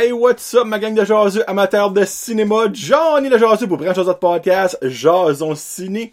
Hey, 0.00 0.12
what's 0.12 0.54
up, 0.54 0.64
ma 0.64 0.78
gang 0.78 0.94
de 0.94 1.04
jaseux 1.04 1.42
amateurs 1.50 1.90
de 1.90 2.04
cinéma? 2.04 2.68
Johnny 2.72 3.28
le 3.28 3.36
jaseux 3.36 3.66
pour 3.66 3.78
Branche 3.78 3.96
de 3.96 4.12
podcast, 4.12 4.78
Jason 4.80 5.56
Ciné. 5.56 6.12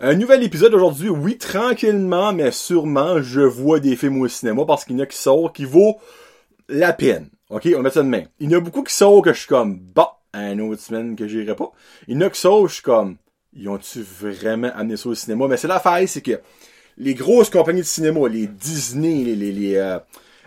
Un 0.00 0.14
nouvel 0.14 0.42
épisode 0.44 0.72
aujourd'hui. 0.72 1.10
Oui, 1.10 1.36
tranquillement, 1.36 2.32
mais 2.32 2.52
sûrement, 2.52 3.20
je 3.20 3.42
vois 3.42 3.80
des 3.80 3.96
films 3.96 4.22
au 4.22 4.28
cinéma 4.28 4.64
parce 4.64 4.86
qu'il 4.86 4.96
y 4.96 4.98
en 4.98 5.02
a 5.02 5.06
qui 5.06 5.18
sortent 5.18 5.54
qui 5.54 5.66
vaut 5.66 5.98
la 6.70 6.94
peine. 6.94 7.28
Ok, 7.50 7.68
on 7.76 7.82
met 7.82 7.90
ça 7.90 8.02
de 8.02 8.08
main. 8.08 8.22
Il 8.40 8.50
y 8.50 8.54
en 8.54 8.60
a 8.60 8.62
beaucoup 8.62 8.82
qui 8.82 8.94
sortent 8.94 9.24
que 9.24 9.34
je 9.34 9.40
suis 9.40 9.48
comme, 9.48 9.78
bah, 9.94 10.20
un 10.32 10.58
autre 10.60 10.80
semaine 10.80 11.14
que 11.14 11.28
j'irai 11.28 11.54
pas. 11.54 11.70
Il 12.06 12.14
y 12.14 12.16
en 12.16 12.22
a 12.22 12.30
qui 12.30 12.40
sortent, 12.40 12.68
je 12.68 12.74
suis 12.76 12.82
comme, 12.82 13.18
ils 13.52 13.68
ont-tu 13.68 14.00
vraiment 14.00 14.70
amené 14.74 14.96
ça 14.96 15.10
au 15.10 15.14
cinéma? 15.14 15.48
Mais 15.48 15.58
c'est 15.58 15.68
l'affaire, 15.68 16.02
c'est 16.08 16.22
que 16.22 16.40
les 16.96 17.12
grosses 17.12 17.50
compagnies 17.50 17.80
de 17.80 17.86
cinéma, 17.86 18.26
les 18.26 18.46
Disney, 18.46 19.34
les 19.34 19.76
euh, 19.76 19.98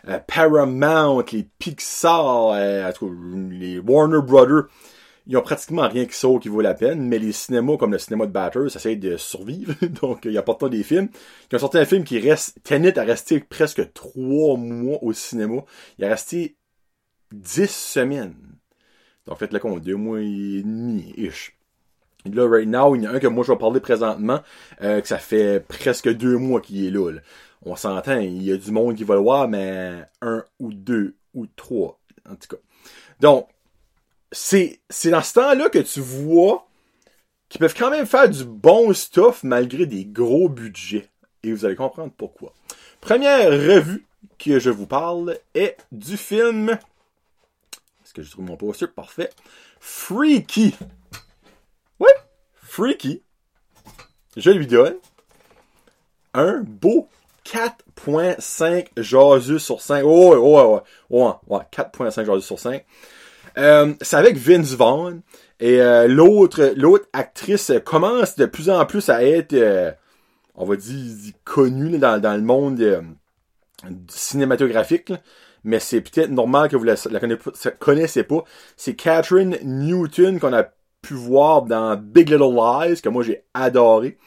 euh, 0.08 0.20
Paramount, 0.20 1.24
les 1.32 1.48
Pixar, 1.60 2.52
euh, 2.54 2.92
les 3.52 3.80
Warner 3.80 4.22
Brothers, 4.22 4.66
ils 5.28 5.38
ont 5.38 5.42
pratiquement 5.42 5.88
rien 5.88 6.06
qui 6.06 6.16
sort 6.16 6.40
qui 6.40 6.50
vaut 6.50 6.62
la 6.62 6.74
peine, 6.74 7.08
mais 7.08 7.20
les 7.20 7.32
cinémas 7.32 7.78
comme 7.78 7.92
le 7.92 8.00
cinéma 8.00 8.26
de 8.26 8.32
Batters 8.32 8.76
essayent 8.76 8.98
de 8.98 9.18
survivre, 9.18 9.74
donc 10.02 10.26
il 10.26 10.32
y 10.32 10.38
a 10.38 10.44
pas 10.44 10.56
tant 10.56 10.68
des 10.68 10.84
films. 10.84 11.10
Qui 11.50 11.56
ont 11.56 11.60
sorti 11.60 11.78
un 11.78 11.86
film 11.86 12.04
qui 12.04 12.20
reste, 12.20 12.58
Tenet 12.64 12.98
a 12.98 13.04
resté 13.04 13.40
presque 13.40 13.94
trois 13.94 14.58
mois 14.58 14.98
au 15.04 15.14
cinéma. 15.14 15.64
Il 16.00 16.06
a 16.06 16.10
resté 16.10 16.58
dix 17.32 17.70
semaines. 17.70 18.36
Donc 19.26 19.38
faites 19.38 19.54
le 19.54 19.60
compte, 19.60 19.82
deux 19.82 19.96
mois 19.96 20.20
et 20.20 20.64
demi. 20.64 21.14
Là, 22.26 22.48
right 22.48 22.68
now, 22.68 22.96
il 22.96 23.04
y 23.04 23.08
en 23.08 23.12
a 23.12 23.16
un 23.16 23.20
que 23.20 23.28
moi 23.28 23.44
je 23.44 23.52
vais 23.52 23.58
parler 23.58 23.80
présentement, 23.80 24.42
euh, 24.82 25.02
que 25.02 25.08
ça 25.08 25.18
fait 25.18 25.66
presque 25.68 26.10
deux 26.10 26.38
mois 26.38 26.62
qu'il 26.62 26.86
est 26.86 26.92
là 26.92 27.12
on 27.64 27.76
s'entend, 27.76 28.20
il 28.20 28.42
y 28.44 28.52
a 28.52 28.58
du 28.58 28.72
monde 28.72 28.96
qui 28.96 29.04
va 29.04 29.16
le 29.16 29.22
voir, 29.22 29.48
mais 29.48 30.04
un 30.22 30.44
ou 30.60 30.74
deux 30.74 31.16
ou 31.34 31.46
trois, 31.48 32.00
en 32.30 32.36
tout 32.36 32.56
cas. 32.56 32.62
Donc, 33.20 33.48
c'est, 34.32 34.80
c'est 34.90 35.12
dans 35.12 35.22
ce 35.22 35.34
temps-là 35.34 35.70
que 35.70 35.80
tu 35.80 36.00
vois 36.00 36.68
qu'ils 37.50 37.60
peuvent 37.60 37.76
quand 37.78 37.92
même 37.92 38.06
faire 38.06 38.30
du 38.30 38.46
bon 38.46 38.94
stuff 38.94 39.44
malgré 39.44 39.86
des 39.86 40.06
gros 40.06 40.50
budgets. 40.50 41.10
Et 41.44 41.52
vous 41.52 41.66
allez 41.66 41.76
comprendre 41.76 42.14
pourquoi. 42.16 42.54
Première 43.00 43.50
revue 43.52 44.06
que 44.40 44.60
je 44.60 44.70
vous 44.70 44.88
parle 44.88 45.38
est 45.54 45.78
du 45.92 46.18
film. 46.18 46.70
Est-ce 46.70 48.14
que 48.14 48.24
je 48.24 48.32
trouve 48.32 48.46
mon 48.46 48.58
poster? 48.58 48.88
Parfait? 48.88 49.30
Freaky. 49.80 50.76
Oui, 52.02 52.10
Freaky. 52.56 53.22
Je 54.36 54.50
lui 54.50 54.66
donne 54.66 54.96
un 56.34 56.64
beau 56.64 57.08
4.5 57.46 58.88
jaseux 58.98 59.60
sur 59.60 59.82
5. 59.82 60.02
Oh, 60.04 60.32
ouais, 60.32 60.38
ouais, 60.38 60.82
ouais, 61.12 61.34
ouais, 61.48 61.62
4.5 61.72 62.26
jaseux 62.26 62.42
sur 62.42 62.58
5. 62.58 62.84
Euh, 63.60 63.94
c'est 64.02 64.16
avec 64.16 64.36
Vince 64.36 64.74
Vaughn. 64.74 65.22
Et 65.60 65.80
euh, 65.80 66.08
l'autre 66.08 66.74
l'autre 66.76 67.06
actrice 67.14 67.72
commence 67.86 68.36
de 68.36 68.48
plus 68.48 68.72
en 68.72 68.84
plus 68.88 69.10
à 69.10 69.24
être, 69.24 69.54
euh, 69.54 69.92
on 70.56 70.66
va 70.66 70.78
dire, 70.78 71.34
connue 71.44 72.00
dans, 72.00 72.20
dans 72.20 72.34
le 72.34 72.42
monde 72.42 72.82
euh, 72.82 73.02
cinématographique. 74.08 75.14
Mais 75.64 75.80
c'est 75.80 76.02
peut-être 76.02 76.32
normal 76.32 76.68
que 76.68 76.78
vous 76.78 76.84
la, 76.84 76.96
la 77.12 77.20
connaissez 77.78 78.24
pas. 78.24 78.44
C'est 78.76 78.96
Catherine 78.96 79.60
Newton 79.64 80.40
qu'on 80.40 80.54
a 80.54 80.66
pu 81.02 81.14
voir 81.14 81.64
dans 81.64 81.96
Big 81.98 82.30
Little 82.30 82.56
Lies, 82.56 83.02
que 83.02 83.10
moi 83.10 83.24
j'ai 83.24 83.44
adoré 83.54 84.18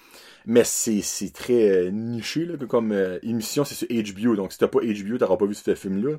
mais 0.47 0.65
c'est 0.65 1.33
très 1.33 1.71
euh, 1.71 1.91
niché 1.91 2.45
là, 2.45 2.55
comme 2.69 2.93
euh, 2.93 3.19
émission, 3.23 3.65
c'est 3.65 3.75
sur 3.75 3.89
HBO. 3.89 4.37
Donc 4.37 4.53
si 4.53 4.59
t'as 4.59 4.69
pas 4.69 4.81
HBO, 4.81 5.19
t'auras 5.19 5.37
pas 5.37 5.47
vu 5.47 5.55
ce 5.55 5.75
film-là. 5.75 6.19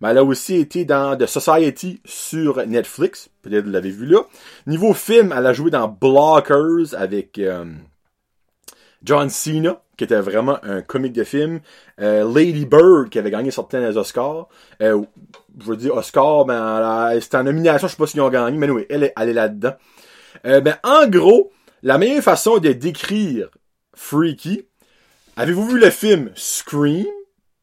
Mais 0.00 0.08
elle 0.08 0.18
a 0.18 0.24
aussi 0.24 0.54
été 0.54 0.84
dans 0.84 1.16
The 1.18 1.26
Society 1.26 2.00
sur 2.04 2.64
Netflix. 2.66 3.28
Peut-être 3.42 3.64
vous 3.64 3.70
l'avez 3.70 3.90
vu 3.90 4.06
là. 4.06 4.22
Niveau 4.66 4.94
film, 4.94 5.34
elle 5.36 5.46
a 5.46 5.52
joué 5.52 5.70
dans 5.70 5.88
Blockers 5.88 6.94
avec 6.96 7.38
euh, 7.38 7.66
John 9.02 9.28
Cena, 9.28 9.82
qui 9.98 10.04
était 10.04 10.20
vraiment 10.20 10.56
un 10.62 10.80
comique 10.80 11.12
de 11.12 11.24
film. 11.24 11.60
Lady 11.98 12.64
Bird, 12.64 13.10
qui 13.10 13.18
avait 13.18 13.30
gagné 13.30 13.50
certains 13.50 13.94
Oscars. 13.96 14.48
je 14.80 14.94
veux 15.58 15.76
dire 15.76 15.94
Oscar, 15.94 16.46
ben 16.46 17.18
c'était 17.20 17.36
en 17.36 17.44
nomination, 17.44 17.88
je 17.88 17.92
sais 17.92 17.98
pas 17.98 18.06
s'ils 18.06 18.22
ont 18.22 18.30
gagné, 18.30 18.56
mais 18.56 18.70
oui, 18.70 18.86
elle 18.88 19.02
est, 19.02 19.12
elle 19.20 19.28
est 19.28 19.34
là-dedans. 19.34 19.74
ben 20.44 20.78
en 20.82 21.06
gros, 21.08 21.52
la 21.82 21.98
meilleure 21.98 22.22
façon 22.22 22.58
de 22.58 22.72
décrire 22.72 23.50
Freaky, 23.94 24.66
avez-vous 25.36 25.68
vu 25.68 25.78
le 25.78 25.90
film 25.90 26.30
Scream? 26.34 27.06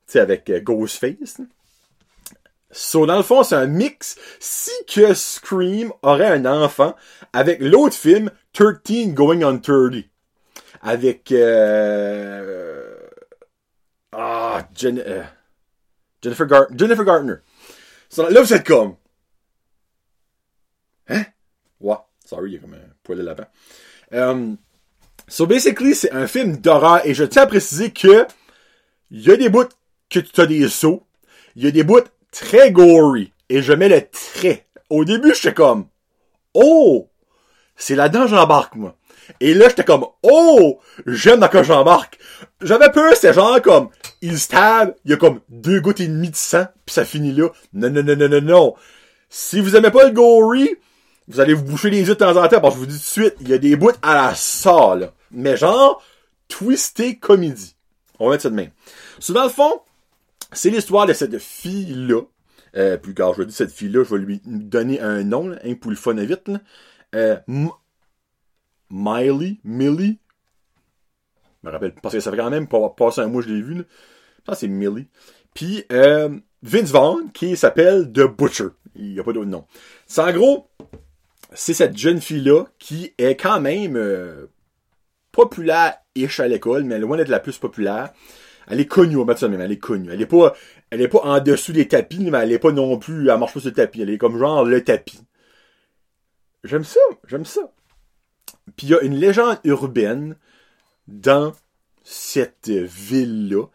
C'est 0.07 0.19
avec 0.19 0.49
euh, 0.49 0.61
Ghostface. 0.61 1.41
So, 2.71 3.05
dans 3.05 3.17
le 3.17 3.23
fond, 3.23 3.43
c'est 3.43 3.55
un 3.55 3.67
mix. 3.67 4.17
Si 4.39 4.71
que 4.87 5.13
Scream 5.13 5.91
aurait 6.01 6.27
un 6.27 6.45
enfant 6.45 6.95
avec 7.33 7.59
l'autre 7.59 7.95
film 7.95 8.31
13 8.53 9.13
Going 9.13 9.43
on 9.43 9.59
30. 9.59 10.05
Avec 10.87 11.31
euh, 11.31 12.95
ah, 14.11 14.67
euh, 14.83 15.23
Jennifer, 16.21 16.45
Gar 16.45 16.67
Jennifer 16.77 17.03
Gartner. 17.03 17.33
Là, 18.17 18.41
vous 18.41 18.53
êtes 18.53 18.67
comme. 18.67 18.95
Hein? 21.09 21.23
Ouais. 21.79 21.95
Sorry, 22.23 22.51
il 22.51 22.53
y 22.53 22.57
a 22.57 22.59
comme 22.59 22.75
un 22.75 22.93
poil 23.01 23.17
de 23.17 23.23
lapin. 23.23 23.47
Um, 24.11 24.57
so 25.27 25.47
basically, 25.47 25.95
c'est 25.95 26.11
un 26.11 26.27
film 26.27 26.57
d'horreur 26.57 27.03
et 27.03 27.15
je 27.15 27.23
tiens 27.23 27.43
à 27.43 27.47
préciser 27.47 27.91
que 27.91 28.27
il 29.09 29.21
y 29.21 29.31
a 29.31 29.37
des 29.37 29.49
bouts 29.49 29.67
que 30.11 30.19
tu 30.19 30.39
as 30.39 30.45
des 30.45 30.69
sauts, 30.69 31.07
il 31.55 31.63
y 31.63 31.67
a 31.67 31.71
des 31.71 31.83
bouts 31.83 32.07
très 32.31 32.71
gory 32.71 33.33
et 33.49 33.63
je 33.63 33.73
mets 33.73 33.89
le 33.89 34.01
très. 34.07 34.67
Au 34.91 35.03
début, 35.03 35.33
j'étais 35.33 35.55
comme 35.55 35.87
oh, 36.53 37.09
c'est 37.75 37.95
là-dedans 37.95 38.27
j'embarque 38.27 38.75
moi. 38.75 38.95
Et 39.39 39.53
là, 39.53 39.69
j'étais 39.69 39.83
comme 39.83 40.05
oh, 40.23 40.79
j'aime 41.07 41.39
dans 41.39 41.47
quoi 41.47 41.63
j'embarque. 41.63 42.19
J'avais 42.61 42.91
peur, 42.91 43.13
c'était 43.15 43.33
genre 43.33 43.61
comme 43.61 43.89
il 44.21 44.39
stab, 44.39 44.95
il 45.03 45.11
y 45.11 45.13
a 45.13 45.17
comme 45.17 45.41
deux 45.49 45.81
gouttes 45.81 45.99
et 45.99 46.07
demie 46.07 46.29
de 46.29 46.35
sang, 46.35 46.65
puis 46.85 46.93
ça 46.93 47.05
finit 47.05 47.33
là. 47.33 47.49
Non 47.73 47.89
non 47.89 48.03
non 48.03 48.15
non 48.15 48.29
non 48.29 48.41
non. 48.41 48.75
Si 49.29 49.59
vous 49.59 49.75
aimez 49.75 49.91
pas 49.91 50.05
le 50.05 50.11
gory, 50.11 50.75
vous 51.27 51.39
allez 51.39 51.53
vous 51.53 51.63
boucher 51.63 51.89
les 51.89 52.01
yeux 52.01 52.07
de 52.07 52.13
temps 52.13 52.37
en 52.37 52.47
temps, 52.47 52.61
parce 52.61 52.75
que 52.75 52.81
je 52.81 52.85
vous 52.85 52.91
dis 52.91 52.97
tout 52.97 53.03
de 53.03 53.25
suite, 53.25 53.35
il 53.41 53.49
y 53.49 53.53
a 53.53 53.57
des 53.57 53.75
bouts 53.75 53.91
à 54.01 54.13
la 54.13 54.35
salle. 54.35 55.11
Mais 55.31 55.57
genre, 55.57 56.01
twisté 56.47 57.17
comédie. 57.17 57.75
On 58.19 58.25
va 58.25 58.31
mettre 58.31 58.43
ça 58.43 58.49
de 58.49 58.55
même. 58.55 58.71
Le 59.27 59.49
fond, 59.49 59.81
c'est 60.51 60.69
l'histoire 60.69 61.05
de 61.05 61.13
cette 61.13 61.39
fille-là. 61.39 62.21
Euh, 62.77 62.97
plus 62.97 63.13
car 63.13 63.33
je 63.33 63.43
dire 63.43 63.55
cette 63.55 63.71
fille-là, 63.71 64.03
je 64.03 64.15
vais 64.15 64.21
lui 64.21 64.41
donner 64.45 64.99
un 64.99 65.23
nom, 65.23 65.51
hein, 65.51 65.73
pour 65.79 65.91
le 65.91 65.97
fun 65.97 66.13
vite. 66.13 66.47
Là. 66.47 66.59
Euh, 67.15 67.37
Miley, 68.89 69.57
Millie. 69.63 70.19
Je 71.63 71.67
me 71.67 71.73
rappelle, 71.73 71.93
parce 72.01 72.13
que 72.13 72.19
ça 72.19 72.29
fait 72.29 72.37
quand 72.37 72.49
même 72.49 72.67
pas 72.67 72.89
passer 72.89 73.21
un 73.21 73.27
mois 73.27 73.41
je 73.41 73.49
l'ai 73.49 73.61
vu. 73.61 73.75
Là. 73.75 73.83
Pense 74.45 74.59
c'est 74.59 74.67
Millie. 74.67 75.07
Puis 75.53 75.83
euh, 75.91 76.29
Vince 76.61 76.91
Vaughn, 76.91 77.31
qui 77.33 77.55
s'appelle 77.57 78.11
The 78.11 78.27
Butcher. 78.27 78.69
Il 78.95 79.13
n'y 79.13 79.19
a 79.19 79.23
pas 79.23 79.33
d'autre 79.33 79.49
nom. 79.49 79.65
C'est 80.05 80.21
en 80.21 80.31
gros, 80.31 80.69
c'est 81.53 81.73
cette 81.73 81.97
jeune 81.97 82.21
fille-là 82.21 82.65
qui 82.77 83.13
est 83.17 83.35
quand 83.35 83.59
même 83.59 83.95
euh, 83.95 84.47
populaire-ish 85.31 86.39
à 86.39 86.47
l'école, 86.47 86.83
mais 86.83 86.99
loin 86.99 87.17
d'être 87.17 87.29
la 87.29 87.39
plus 87.39 87.57
populaire. 87.57 88.11
Elle 88.67 88.79
est 88.79 88.87
connue, 88.87 89.17
ça 89.37 89.47
même, 89.47 89.61
elle 89.61 89.71
est 89.71 89.77
connue. 89.77 90.09
Elle 90.11 90.21
est 90.21 90.25
pas, 90.25 90.53
elle 90.89 91.01
est 91.01 91.07
pas 91.07 91.21
en 91.23 91.39
dessous 91.39 91.71
des 91.71 91.87
tapis, 91.87 92.29
mais 92.31 92.39
elle 92.39 92.51
est 92.51 92.59
pas 92.59 92.71
non 92.71 92.97
plus, 92.97 93.29
elle 93.29 93.37
marche 93.37 93.53
pas 93.53 93.59
sur 93.59 93.69
le 93.69 93.75
tapis. 93.75 94.01
Elle 94.01 94.09
est 94.09 94.17
comme 94.17 94.37
genre 94.37 94.63
le 94.65 94.83
tapis. 94.83 95.21
J'aime 96.65 96.83
ça, 96.83 96.99
j'aime 97.27 97.45
ça. 97.45 97.61
Puis 98.75 98.87
il 98.87 98.89
y 98.89 98.95
a 98.95 99.01
une 99.01 99.15
légende 99.15 99.59
urbaine 99.63 100.35
dans 101.07 101.53
cette 102.03 102.69
ville-là 102.69 103.65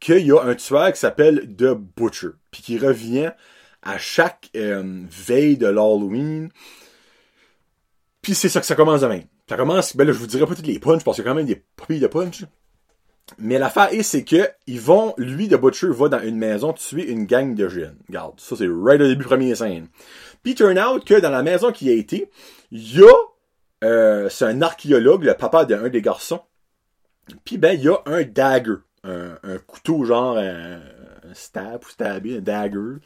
qu'il 0.00 0.26
y 0.26 0.32
a 0.32 0.40
un 0.42 0.54
tueur 0.54 0.92
qui 0.92 0.98
s'appelle 0.98 1.54
The 1.56 1.74
Butcher, 1.74 2.30
puis 2.50 2.62
qui 2.62 2.78
revient 2.78 3.32
à 3.82 3.98
chaque 3.98 4.50
euh, 4.56 5.04
veille 5.08 5.56
de 5.56 5.66
l'Halloween 5.66 6.50
puis 8.22 8.34
c'est 8.34 8.48
ça 8.48 8.60
que 8.60 8.66
ça 8.66 8.74
commence 8.74 9.00
demain. 9.00 9.20
Ça 9.48 9.56
commence, 9.56 9.96
ben 9.96 10.06
là, 10.06 10.12
je 10.12 10.18
vous 10.18 10.26
dirais 10.26 10.46
pas 10.46 10.54
toutes 10.54 10.66
les 10.66 10.78
punches, 10.78 11.04
parce 11.04 11.16
qu'il 11.16 11.24
y 11.24 11.28
a 11.28 11.30
quand 11.30 11.36
même 11.36 11.46
des 11.46 11.62
papilles 11.76 12.00
de 12.00 12.06
punch. 12.06 12.44
Mais 13.38 13.58
l'affaire 13.58 13.92
est, 13.92 14.02
c'est 14.02 14.24
que, 14.24 14.48
ils 14.66 14.80
vont, 14.80 15.14
lui, 15.16 15.48
de 15.48 15.56
Butcher, 15.56 15.88
va 15.88 16.08
dans 16.08 16.22
une 16.22 16.36
maison 16.36 16.72
tuer 16.72 17.10
une 17.10 17.26
gang 17.26 17.54
de 17.54 17.68
jeunes. 17.68 17.96
Regarde, 18.08 18.38
ça 18.38 18.56
c'est 18.56 18.68
right 18.68 19.00
au 19.00 19.06
début, 19.06 19.24
première 19.24 19.56
scène. 19.56 19.88
Puis 20.42 20.54
turn 20.54 20.78
out 20.78 21.04
que 21.04 21.20
dans 21.20 21.30
la 21.30 21.42
maison 21.42 21.72
qui 21.72 21.88
a 21.90 21.92
été, 21.92 22.30
il 22.70 22.98
y 22.98 23.02
a, 23.02 23.14
euh, 23.84 24.28
c'est 24.28 24.46
un 24.46 24.62
archéologue, 24.62 25.24
le 25.24 25.34
papa 25.34 25.64
d'un 25.64 25.88
des 25.88 26.02
garçons. 26.02 26.40
Puis 27.44 27.58
ben, 27.58 27.72
il 27.72 27.84
y 27.84 27.88
a 27.88 27.98
un 28.06 28.22
dagger. 28.22 28.76
Un, 29.02 29.58
couteau 29.66 30.04
genre, 30.04 30.36
un, 30.36 30.76
un 30.76 31.34
stab 31.34 31.82
ou 31.84 31.88
stabby, 31.88 32.36
un 32.36 32.40
dagger. 32.40 32.98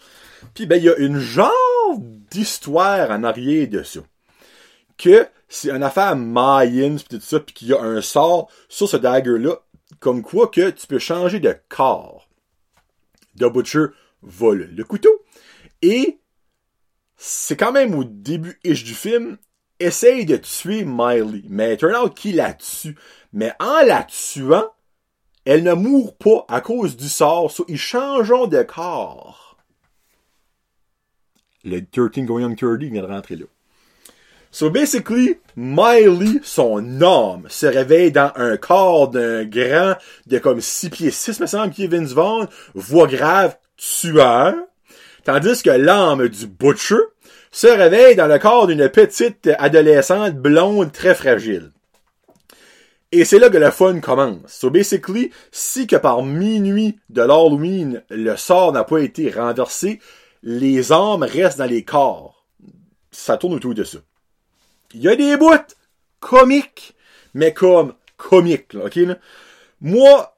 Puis 0.54 0.66
ben, 0.66 0.76
il 0.76 0.84
y 0.84 0.88
a 0.88 0.96
une 0.96 1.18
genre 1.18 1.52
d'histoire 1.98 3.10
en 3.10 3.22
arrière 3.22 3.68
de 3.68 3.82
ça 3.82 4.00
que 4.98 5.26
c'est 5.48 5.70
une 5.70 5.82
affaire 5.82 6.16
Mayans 6.16 6.96
pis 6.96 7.18
tout 7.18 7.20
ça, 7.20 7.40
puis 7.40 7.54
qu'il 7.54 7.68
y 7.68 7.72
a 7.72 7.80
un 7.80 8.00
sort 8.00 8.50
sur 8.68 8.88
ce 8.88 8.96
dagger-là, 8.96 9.60
comme 10.00 10.22
quoi 10.22 10.48
que 10.48 10.70
tu 10.70 10.86
peux 10.86 10.98
changer 10.98 11.40
de 11.40 11.54
corps. 11.68 12.28
The 13.38 13.44
Butcher 13.44 13.86
vole 14.22 14.70
le 14.72 14.84
couteau 14.84 15.24
et 15.82 16.18
c'est 17.26 17.56
quand 17.56 17.72
même 17.72 17.94
au 17.94 18.04
début-ish 18.04 18.84
du 18.84 18.92
film, 18.92 19.38
essaye 19.80 20.26
de 20.26 20.36
tuer 20.36 20.84
Miley. 20.84 21.42
Mais 21.48 21.78
turn 21.78 21.96
out 21.96 22.14
qu'il 22.14 22.36
la 22.36 22.52
tue. 22.52 22.96
Mais 23.32 23.52
en 23.60 23.80
la 23.80 24.04
tuant, 24.04 24.68
elle 25.46 25.62
ne 25.62 25.72
mourra 25.72 26.12
pas 26.18 26.44
à 26.48 26.60
cause 26.60 26.98
du 26.98 27.08
sort, 27.08 27.50
so 27.50 27.64
ils 27.66 27.78
changeons 27.78 28.46
de 28.46 28.62
corps. 28.62 29.56
Le 31.64 31.80
13 31.80 32.26
going 32.26 32.44
on 32.44 32.54
30 32.54 32.82
vient 32.82 33.02
de 33.02 33.06
rentrer 33.06 33.36
là. 33.36 33.46
So 34.50 34.68
basically, 34.68 35.38
Miley, 35.56 36.40
son 36.42 37.00
âme, 37.00 37.46
se 37.48 37.64
réveille 37.64 38.12
dans 38.12 38.32
un 38.36 38.58
corps 38.58 39.08
d'un 39.08 39.44
grand 39.46 39.94
de 40.26 40.38
comme 40.38 40.60
6 40.60 40.90
pieds 40.90 41.10
6, 41.10 41.40
me 41.40 41.46
semble, 41.46 41.72
qui 41.72 41.84
est 41.84 41.88
Vince 41.88 42.12
Vaughn, 42.12 42.46
voix 42.74 43.06
grave, 43.06 43.56
tueur. 43.78 44.54
Tandis 45.24 45.62
que 45.62 45.70
l'âme 45.70 46.28
du 46.28 46.46
Butcher 46.46 46.96
se 47.54 47.68
réveille 47.68 48.16
dans 48.16 48.26
le 48.26 48.40
corps 48.40 48.66
d'une 48.66 48.88
petite 48.88 49.48
adolescente 49.58 50.34
blonde 50.34 50.90
très 50.90 51.14
fragile. 51.14 51.70
Et 53.12 53.24
c'est 53.24 53.38
là 53.38 53.48
que 53.48 53.58
le 53.58 53.70
fun 53.70 54.00
commence. 54.00 54.40
So 54.48 54.70
basically, 54.70 55.30
si 55.52 55.86
que 55.86 55.94
par 55.94 56.24
minuit 56.24 56.98
de 57.10 57.22
l'Halloween, 57.22 58.02
le 58.10 58.34
sort 58.34 58.72
n'a 58.72 58.82
pas 58.82 58.98
été 58.98 59.30
renversé, 59.30 60.00
les 60.42 60.90
âmes 60.90 61.22
restent 61.22 61.58
dans 61.58 61.66
les 61.66 61.84
corps. 61.84 62.44
Ça 63.12 63.36
tourne 63.36 63.54
autour 63.54 63.74
de 63.74 63.84
ça. 63.84 63.98
Il 64.92 65.02
y 65.02 65.08
a 65.08 65.14
des 65.14 65.36
bouts 65.36 65.76
comiques, 66.18 66.96
mais 67.34 67.54
comme 67.54 67.94
comiques, 68.16 68.74
ok? 68.74 68.98
Moi, 69.80 70.36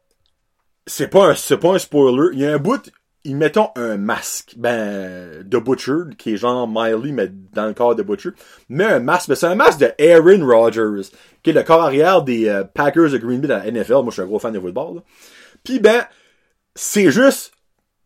c'est 0.87 1.09
pas 1.09 1.31
un, 1.31 1.35
c'est 1.35 1.57
pas 1.57 1.75
un 1.75 1.79
spoiler. 1.79 2.29
Il 2.35 2.41
y 2.41 2.47
a 2.47 2.53
un 2.53 2.59
bout, 2.59 2.93
ils 3.27 3.37
mettons 3.37 3.71
un 3.75 3.97
masque, 3.97 4.55
ben, 4.57 5.43
de 5.45 5.59
Butcher, 5.59 6.15
qui 6.17 6.35
est 6.35 6.37
genre 6.37 6.69
Miley, 6.69 7.11
mais 7.11 7.29
dans 7.53 7.67
le 7.67 7.75
corps 7.75 7.97
de 7.97 8.03
Butcher. 8.03 8.31
Mais 8.69 8.85
un 8.85 9.01
masque, 9.01 9.29
mais 9.29 9.35
c'est 9.35 9.47
un 9.47 9.57
masque 9.57 9.81
de 9.81 9.93
Aaron 9.99 10.47
Rodgers, 10.47 11.11
qui 11.43 11.51
est 11.51 11.53
le 11.53 11.65
corps 11.65 11.83
arrière 11.83 12.23
des 12.23 12.49
euh, 12.49 12.63
Packers 12.63 13.11
de 13.11 13.19
Green 13.19 13.41
Bay 13.41 13.49
dans 13.49 13.59
la 13.59 13.71
NFL. 13.71 13.95
Moi, 13.95 14.07
je 14.09 14.13
suis 14.13 14.23
un 14.23 14.27
gros 14.27 14.39
fan 14.39 14.53
de 14.53 14.61
football, 14.61 14.97
là. 14.97 15.03
Puis 15.65 15.81
ben, 15.81 16.05
c'est 16.77 17.11
juste 17.11 17.53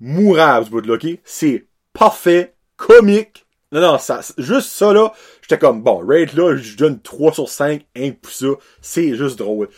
mourable, 0.00 0.64
ce 0.66 0.70
bout-là, 0.70 0.94
ok? 0.94 1.06
C'est 1.22 1.66
parfait, 1.92 2.54
comique. 2.78 3.44
Non, 3.72 3.82
non, 3.82 3.98
ça, 3.98 4.20
juste 4.38 4.70
ça, 4.70 4.92
là, 4.94 5.12
j'étais 5.42 5.58
comme, 5.58 5.82
bon, 5.82 5.98
rate 5.98 6.32
là, 6.32 6.56
je 6.56 6.76
donne 6.76 7.00
3 7.00 7.34
sur 7.34 7.48
5, 7.48 7.84
un 7.94 8.10
pour 8.12 8.32
ça. 8.32 8.48
C'est 8.80 9.14
juste 9.14 9.38
drôle. 9.38 9.68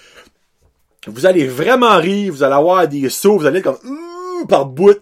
Vous 1.09 1.27
allez 1.27 1.49
vraiment 1.49 1.99
rire, 1.99 2.33
vous 2.33 2.44
allez 2.44 2.55
avoir 2.55 2.87
des 2.87 3.09
sauts, 3.09 3.39
vous 3.39 3.47
allez 3.47 3.59
être 3.59 3.65
comme, 3.65 3.91
Ouh 3.91 4.47
par 4.47 4.67
bout. 4.67 5.00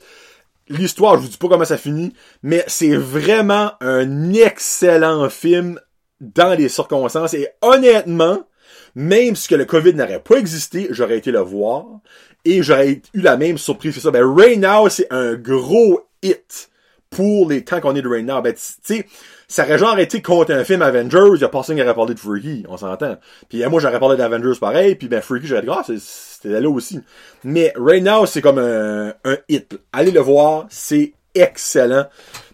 L'histoire, 0.70 1.17
je 1.17 1.22
vous 1.22 1.28
dis 1.28 1.37
pas 1.37 1.49
comment 1.49 1.64
ça 1.64 1.76
finit, 1.76 2.12
mais 2.44 2.62
c'est 2.69 2.94
vraiment 2.94 3.72
un 3.81 4.32
excellent 4.32 5.28
film 5.28 5.81
dans 6.20 6.56
les 6.56 6.69
circonstances. 6.69 7.34
Et 7.34 7.49
honnêtement, 7.61 8.44
même 8.94 9.34
si 9.34 9.49
que 9.49 9.56
le 9.56 9.64
COVID 9.64 9.94
n'aurait 9.94 10.22
pas 10.22 10.37
existé, 10.37 10.87
j'aurais 10.90 11.19
été 11.19 11.32
le 11.32 11.40
voir 11.40 11.87
et 12.44 12.62
j'aurais 12.62 13.02
eu 13.14 13.20
la 13.20 13.37
même 13.37 13.58
surprise 13.58 13.96
que 13.96 14.00
ça. 14.00 14.12
Ben, 14.12 14.25
Right 14.25 14.61
Now, 14.61 14.88
c'est 14.88 15.08
un 15.11 15.34
gros 15.34 16.08
hit 16.22 16.69
pour 17.11 17.51
les 17.51 17.65
temps 17.65 17.81
qu'on 17.81 17.95
est 17.97 18.03
de 18.03 18.09
Right 18.09 18.25
Now. 18.25 18.41
Ben, 18.41 18.55
tu 18.55 18.61
sais, 18.83 19.07
ça 19.49 19.65
aurait 19.65 19.79
genre 19.79 19.99
été 19.99 20.23
contre 20.23 20.53
un 20.53 20.65
film 20.65 20.81
Avengers, 20.81 21.33
il 21.35 21.41
y 21.41 21.45
a 21.45 21.49
personne 21.49 21.77
qui 21.77 21.83
aurait 21.83 21.95
parlé 21.95 22.15
de 22.15 22.21
Freaky, 22.21 22.65
on 22.69 22.77
s'entend. 22.77 23.19
Puis 23.49 23.65
moi, 23.67 23.81
j'aurais 23.81 23.99
parlé 23.99 24.17
d'Avengers 24.17 24.59
pareil, 24.61 24.95
puis 24.95 25.09
ben 25.09 25.21
Freaky, 25.21 25.49
j'aurais 25.49 25.62
dit, 25.62 25.69
ah, 25.71 25.83
c'était 25.85 26.61
là 26.61 26.71
aussi. 26.71 27.01
Mais 27.43 27.73
Right 27.77 28.03
Now, 28.03 28.27
c'est 28.27 28.41
comme 28.41 28.59
un, 28.59 29.12
un 29.25 29.37
hit. 29.49 29.79
Allez 29.93 30.12
le 30.12 30.21
voir, 30.21 30.67
c'est 30.71 31.12
excellent. 31.35 32.07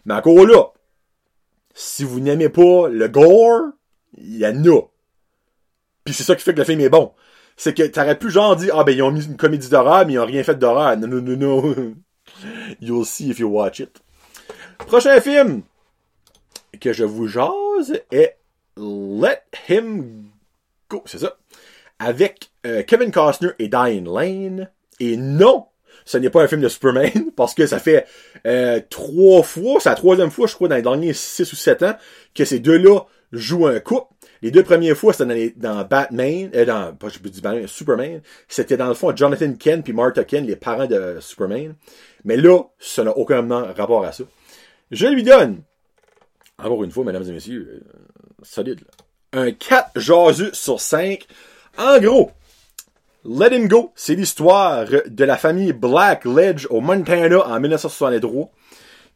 Mais 0.06 0.14
encore 0.14 0.46
là, 0.46 0.72
si 1.74 2.04
vous 2.04 2.20
n'aimez 2.20 2.48
pas 2.48 2.88
le 2.88 3.08
gore, 3.08 3.60
il 4.16 4.38
y 4.38 4.46
en 4.46 4.64
a. 4.64 4.80
Puis 6.04 6.14
c'est 6.14 6.24
ça 6.24 6.34
qui 6.34 6.42
fait 6.42 6.54
que 6.54 6.58
le 6.58 6.64
film 6.64 6.80
est 6.80 6.88
bon. 6.88 7.12
C'est 7.58 7.74
que 7.76 7.82
t'aurais 7.86 8.18
pu 8.18 8.30
genre 8.30 8.56
dire, 8.56 8.74
ah 8.78 8.84
ben 8.84 8.92
ils 8.96 9.02
ont 9.02 9.10
mis 9.10 9.24
une 9.24 9.36
comédie 9.36 9.68
d'horreur, 9.68 10.06
mais 10.06 10.14
ils 10.14 10.18
ont 10.18 10.26
rien 10.26 10.42
fait 10.42 10.58
d'horreur. 10.58 10.96
Non, 10.96 11.08
non, 11.08 11.20
non, 11.20 11.36
non. 11.36 11.94
You'll 12.80 13.04
see 13.04 13.30
if 13.30 13.38
you 13.38 13.48
watch 13.48 13.80
it. 13.80 14.00
Prochain 14.78 15.20
film 15.20 15.62
que 16.80 16.92
je 16.92 17.04
vous 17.04 17.26
jase 17.26 18.00
est 18.10 18.36
Let 18.76 19.42
Him 19.68 20.26
Go. 20.90 21.02
C'est 21.06 21.18
ça. 21.18 21.36
Avec 21.98 22.50
euh, 22.66 22.82
Kevin 22.82 23.10
Costner 23.10 23.50
et 23.58 23.68
Diane 23.68 24.04
Lane. 24.04 24.70
Et 25.00 25.16
non, 25.16 25.66
ce 26.04 26.18
n'est 26.18 26.30
pas 26.30 26.42
un 26.42 26.48
film 26.48 26.60
de 26.60 26.68
Superman, 26.68 27.30
parce 27.36 27.54
que 27.54 27.66
ça 27.66 27.78
fait 27.78 28.06
euh, 28.46 28.80
trois 28.88 29.42
fois, 29.42 29.80
c'est 29.80 29.88
la 29.88 29.94
troisième 29.94 30.30
fois, 30.30 30.46
je 30.46 30.54
crois, 30.54 30.68
dans 30.68 30.76
les 30.76 30.82
derniers 30.82 31.12
six 31.12 31.52
ou 31.52 31.56
sept 31.56 31.82
ans, 31.82 31.94
que 32.34 32.44
ces 32.44 32.60
deux-là 32.60 33.00
jouent 33.32 33.66
un 33.66 33.80
couple. 33.80 34.12
Les 34.42 34.50
deux 34.50 34.62
premières 34.62 34.96
fois, 34.96 35.12
c'était 35.12 35.54
dans, 35.56 35.84
Batman, 35.84 36.50
euh, 36.54 36.64
dans, 36.64 36.94
je 37.08 37.18
Batman, 37.40 37.66
Superman. 37.66 38.20
C'était 38.48 38.76
dans 38.76 38.88
le 38.88 38.94
fond 38.94 39.14
Jonathan 39.14 39.52
Kent 39.54 39.82
puis 39.82 39.92
Martha 39.92 40.24
Kent, 40.24 40.46
les 40.46 40.56
parents 40.56 40.86
de 40.86 41.16
Superman. 41.20 41.74
Mais 42.24 42.36
là, 42.36 42.62
ça 42.78 43.02
n'a 43.02 43.16
aucun 43.16 43.46
rapport 43.72 44.04
à 44.04 44.12
ça. 44.12 44.24
Je 44.90 45.06
lui 45.06 45.22
donne, 45.22 45.62
encore 46.58 46.84
une 46.84 46.90
fois, 46.90 47.04
mesdames 47.04 47.28
et 47.28 47.32
messieurs, 47.32 47.82
euh, 47.82 47.90
solide, 48.42 48.80
un 49.32 49.50
4 49.50 49.90
jaseux 49.96 50.52
sur 50.52 50.80
5. 50.80 51.26
En 51.78 51.98
gros, 51.98 52.30
Let 53.24 53.56
Him 53.56 53.68
Go, 53.68 53.92
c'est 53.96 54.14
l'histoire 54.14 54.86
de 54.86 55.24
la 55.24 55.36
famille 55.36 55.72
Blackledge 55.72 56.66
au 56.70 56.80
Montana 56.80 57.46
en 57.46 57.60
1963 57.60 58.50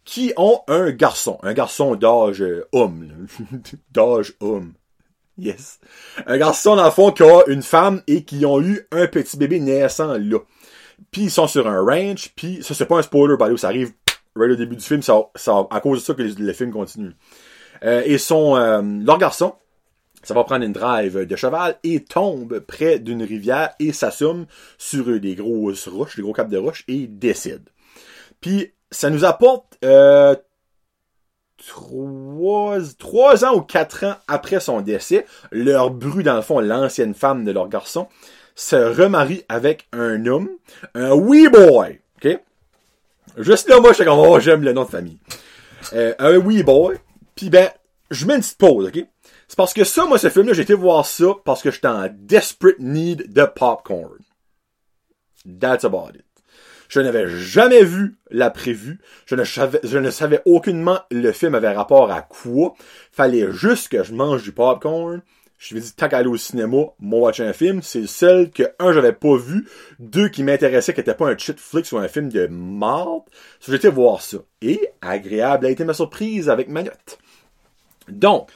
qui 0.05 0.33
ont 0.37 0.61
un 0.67 0.91
garçon, 0.91 1.39
un 1.43 1.53
garçon 1.53 1.95
d'âge 1.95 2.43
euh, 2.43 2.67
homme, 2.73 3.29
d'âge 3.93 4.35
homme. 4.41 4.73
Yes. 5.39 5.79
Un 6.27 6.37
garçon, 6.37 6.77
dans 6.77 6.85
le 6.85 6.91
fond, 6.91 7.13
qui 7.13 7.23
a 7.23 7.43
une 7.47 7.63
femme 7.63 8.03
et 8.07 8.25
qui 8.25 8.45
ont 8.45 8.61
eu 8.61 8.87
un 8.91 9.07
petit 9.07 9.37
bébé 9.37 9.61
naissant 9.61 10.19
là. 10.19 10.39
Puis 11.11 11.23
ils 11.23 11.31
sont 11.31 11.47
sur 11.47 11.67
un 11.67 11.81
ranch, 11.81 12.33
puis 12.37 12.63
ça 12.63 12.75
c'est 12.75 12.87
pas 12.87 12.99
un 12.99 13.03
spoiler, 13.03 13.37
by 13.39 13.57
ça 13.57 13.69
arrive 13.69 13.93
right 14.41 14.53
au 14.53 14.57
début 14.57 14.77
du 14.77 14.85
film, 14.85 15.03
ça, 15.03 15.21
ça, 15.35 15.67
à 15.71 15.81
cause 15.81 16.01
de 16.01 16.05
ça 16.05 16.15
que 16.15 16.23
le, 16.23 16.53
film 16.53 16.73
continue. 16.73 17.13
Euh, 17.85 18.03
et 18.05 18.19
son, 18.19 18.57
euh, 18.57 18.83
leur 18.83 19.19
garçon, 19.19 19.55
ça 20.23 20.35
va 20.35 20.45
prendre 20.45 20.65
une 20.65 20.73
drive 20.73 21.27
de 21.27 21.37
cheval 21.37 21.77
et 21.83 22.05
tombe 22.05 22.61
près 22.61 22.99
d'une 22.99 23.23
rivière 23.23 23.71
et 23.79 23.93
s'assume 23.93 24.47
sur 24.77 25.19
des 25.19 25.35
grosses 25.35 25.89
roches, 25.89 26.17
des 26.17 26.23
gros 26.23 26.33
caps 26.33 26.51
de 26.51 26.59
roches 26.59 26.85
et 26.89 27.07
décide. 27.07 27.69
Puis 28.41 28.73
ça 28.91 29.09
nous 29.11 29.25
apporte 29.25 29.79
euh, 29.85 30.35
trois, 31.67 32.79
trois 32.99 33.45
ans 33.45 33.55
ou 33.55 33.61
quatre 33.63 34.05
ans 34.05 34.17
après 34.29 34.61
son 34.61 34.81
décès, 34.81 35.27
leur 35.51 35.91
bru 35.91 36.23
dans 36.23 36.37
le 36.37 36.43
fond, 36.43 36.61
l'ancienne 36.61 37.15
femme 37.15 37.45
de 37.45 37.53
leur 37.53 37.69
garçon, 37.69 38.09
se 38.55 38.77
remarie 38.77 39.45
avec 39.49 39.89
un 39.93 40.27
homme, 40.27 40.51
un 40.95 41.13
wee 41.13 41.49
boy, 41.49 42.01
ok? 42.17 42.41
Juste 43.37 43.69
là, 43.69 43.81
moi, 43.81 43.93
j'étais 43.93 44.05
comme, 44.05 44.19
oh, 44.19 44.41
j'aime 44.41 44.63
le 44.63 44.73
nom 44.73 44.85
de 44.85 44.91
famille. 44.91 45.19
Euh, 45.93 46.15
un 46.19 46.37
wee 46.37 46.63
boy, 46.63 46.97
puis 47.35 47.51
ben, 47.51 47.71
je 48.11 48.27
mets 48.27 48.35
une 48.35 48.41
petite 48.41 48.59
pause, 48.59 48.87
ok? 48.87 49.05
C'est 49.49 49.57
parce 49.57 49.73
que 49.73 49.85
ça, 49.85 50.05
moi, 50.05 50.19
ce 50.19 50.29
film-là, 50.29 50.53
j'ai 50.53 50.63
été 50.63 50.75
voir 50.75 51.05
ça 51.05 51.27
parce 51.45 51.63
que 51.63 51.71
j'étais 51.71 51.89
en 51.89 52.09
desperate 52.13 52.79
need 52.79 53.33
de 53.33 53.45
popcorn. 53.45 54.19
That's 55.45 55.85
about 55.85 56.11
it. 56.15 56.25
Je 56.89 57.01
n'avais 57.01 57.29
jamais 57.29 57.85
vu 57.85 58.17
la 58.31 58.51
prévue. 58.51 58.99
Je 59.27 59.37
ne 59.37 59.45
savais, 59.45 59.81
je 59.85 59.99
ne 59.99 60.11
savais 60.11 60.43
aucunement 60.45 61.01
le 61.11 61.31
film 61.33 61.55
avait 61.55 61.73
rapport 61.73 62.11
à 62.11 62.23
quoi. 62.23 62.75
Fallait 63.13 63.47
juste 63.53 63.89
que 63.89 64.03
je 64.03 64.13
mange 64.13 64.43
du 64.43 64.53
popcorn. 64.53 65.23
Je 65.61 65.75
me 65.75 65.81
dit, 65.81 65.93
tant 65.93 66.09
qu'à 66.09 66.17
aller 66.17 66.27
au 66.27 66.39
cinéma, 66.39 66.87
moi, 67.01 67.21
watcher 67.21 67.45
un 67.45 67.53
film, 67.53 67.83
c'est 67.83 68.01
le 68.01 68.07
seul 68.07 68.51
que, 68.51 68.63
un, 68.79 68.95
j'avais 68.95 69.13
pas 69.13 69.37
vu, 69.37 69.69
deux, 69.99 70.31
qui 70.31 70.43
m'intéressait, 70.43 70.95
qui 70.95 71.03
était 71.03 71.13
pas 71.13 71.29
un 71.29 71.37
cheat 71.37 71.61
flick 71.61 71.87
ou 71.93 71.99
un 71.99 72.09
film 72.09 72.31
de 72.31 72.47
marde. 72.47 73.25
So, 73.61 73.71
j'étais 73.71 73.91
voir 73.91 74.23
ça. 74.23 74.39
Et, 74.63 74.89
agréable 75.03 75.67
a 75.67 75.71
été 75.71 75.85
ma 75.85 75.93
surprise 75.93 76.49
avec 76.49 76.71
ma 76.71 76.83
note. 76.83 77.19
Donc, 78.09 78.49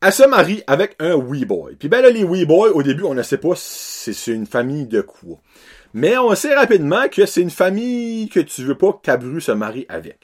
elle 0.00 0.12
se 0.12 0.22
marie 0.22 0.62
avec 0.66 0.96
un 1.00 1.16
wee 1.16 1.44
boy. 1.44 1.76
Puis 1.76 1.90
ben 1.90 2.00
là, 2.00 2.08
les 2.08 2.24
wee 2.24 2.46
boys, 2.46 2.70
au 2.70 2.82
début, 2.82 3.04
on 3.04 3.12
ne 3.12 3.22
sait 3.22 3.36
pas 3.36 3.52
si 3.54 4.14
c'est 4.14 4.32
une 4.32 4.46
famille 4.46 4.86
de 4.86 5.02
quoi. 5.02 5.36
Mais 5.92 6.16
on 6.16 6.34
sait 6.34 6.54
rapidement 6.54 7.10
que 7.10 7.26
c'est 7.26 7.42
une 7.42 7.50
famille 7.50 8.30
que 8.30 8.40
tu 8.40 8.64
veux 8.64 8.78
pas 8.78 8.94
que 8.94 9.02
ta 9.02 9.18
bru 9.18 9.42
se 9.42 9.52
marie 9.52 9.84
avec. 9.90 10.20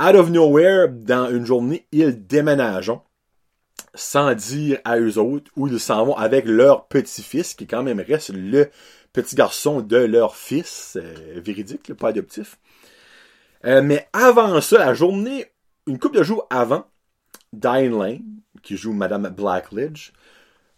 Out 0.00 0.16
of 0.16 0.30
nowhere, 0.30 0.88
dans 0.88 1.28
une 1.28 1.44
journée, 1.44 1.86
ils 1.92 2.26
déménagent 2.26 2.94
sans 3.94 4.34
dire 4.34 4.78
à 4.84 4.98
eux 4.98 5.18
autres 5.18 5.50
où 5.56 5.68
ils 5.68 5.80
s'en 5.80 6.04
vont 6.04 6.16
avec 6.16 6.46
leur 6.46 6.86
petit-fils, 6.86 7.54
qui 7.54 7.66
quand 7.66 7.82
même 7.82 8.00
reste 8.00 8.30
le 8.30 8.70
petit 9.12 9.36
garçon 9.36 9.80
de 9.80 9.96
leur 9.96 10.36
fils, 10.36 10.96
euh, 11.00 11.40
véridique, 11.40 11.92
pas 11.94 12.08
adoptif. 12.08 12.58
Euh, 13.64 13.82
mais 13.82 14.08
avant 14.12 14.60
ça, 14.60 14.78
la 14.78 14.94
journée, 14.94 15.46
une 15.86 15.98
couple 15.98 16.18
de 16.18 16.22
jours 16.22 16.46
avant, 16.50 16.86
Diane 17.52 17.98
Lane, 17.98 18.22
qui 18.62 18.76
joue 18.76 18.92
Madame 18.92 19.28
Blackledge, 19.28 20.12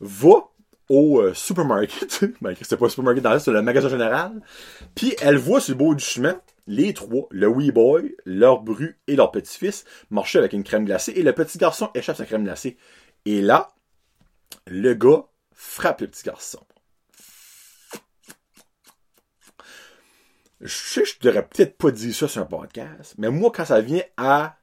va 0.00 0.48
au 0.88 1.20
euh, 1.20 1.32
supermarket, 1.32 2.10
c'est 2.62 2.76
pas 2.76 2.86
un 2.86 2.88
supermarket 2.88 3.22
dans 3.22 3.38
c'est 3.38 3.52
le 3.52 3.62
magasin 3.62 3.88
général, 3.88 4.32
puis 4.94 5.14
elle 5.22 5.38
voit 5.38 5.60
sur 5.60 5.74
le 5.74 5.78
bord 5.78 5.94
du 5.94 6.04
chemin 6.04 6.38
les 6.66 6.94
trois, 6.94 7.26
le 7.30 7.46
wee 7.46 7.70
boy, 7.70 8.16
leur 8.24 8.62
bru 8.62 8.98
et 9.06 9.16
leur 9.16 9.30
petit-fils, 9.30 9.84
marchaient 10.10 10.38
avec 10.38 10.52
une 10.52 10.64
crème 10.64 10.84
glacée 10.84 11.12
et 11.16 11.22
le 11.22 11.32
petit 11.32 11.58
garçon 11.58 11.90
échappe 11.94 12.16
sa 12.16 12.24
crème 12.24 12.44
glacée. 12.44 12.76
Et 13.24 13.40
là, 13.40 13.74
le 14.66 14.94
gars 14.94 15.24
frappe 15.52 16.02
le 16.02 16.08
petit 16.08 16.24
garçon. 16.24 16.64
Je 20.60 20.74
sais 20.74 21.04
je 21.04 21.18
devrais 21.20 21.46
peut-être 21.46 21.76
pas 21.76 21.90
dire 21.90 22.14
ça 22.14 22.28
sur 22.28 22.42
un 22.42 22.46
podcast, 22.46 23.14
mais 23.18 23.30
moi, 23.30 23.50
quand 23.54 23.66
ça 23.66 23.80
vient 23.80 24.02
à 24.16 24.56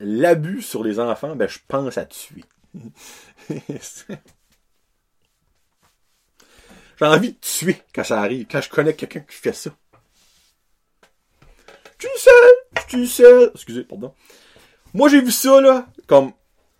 l'abus 0.00 0.62
sur 0.62 0.82
les 0.82 0.98
enfants, 0.98 1.36
ben, 1.36 1.48
je 1.48 1.58
pense 1.68 1.98
à 1.98 2.06
tuer. 2.06 2.44
J'ai 7.00 7.06
envie 7.06 7.32
de 7.32 7.38
tuer 7.38 7.80
quand 7.94 8.04
ça 8.04 8.20
arrive, 8.20 8.46
quand 8.50 8.60
je 8.60 8.68
connais 8.68 8.94
quelqu'un 8.94 9.20
qui 9.20 9.36
fait 9.36 9.54
ça. 9.54 9.70
Tu 11.96 12.08
sais, 12.18 12.30
tu 12.88 13.06
sais. 13.06 13.50
Excusez, 13.54 13.84
pardon. 13.84 14.14
Moi, 14.92 15.08
j'ai 15.08 15.22
vu 15.22 15.30
ça, 15.30 15.60
là, 15.60 15.86
comme, 16.06 16.32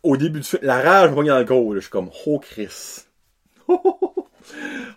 au 0.03 0.17
début 0.17 0.41
du 0.41 0.47
film. 0.47 0.63
La 0.63 0.81
rage 0.81 1.11
me 1.11 1.25
dans 1.25 1.39
le 1.39 1.45
corps, 1.45 1.75
Je 1.75 1.81
suis 1.81 1.91
comme, 1.91 2.11
oh, 2.27 2.39
Chris. 2.39 3.05